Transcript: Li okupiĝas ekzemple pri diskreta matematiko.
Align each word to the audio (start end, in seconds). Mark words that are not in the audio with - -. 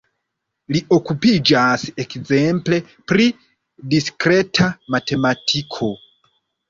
Li 0.75 0.79
okupiĝas 0.95 1.83
ekzemple 2.05 2.79
pri 3.11 3.27
diskreta 3.95 4.71
matematiko. 4.97 5.91